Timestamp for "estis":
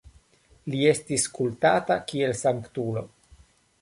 0.93-1.27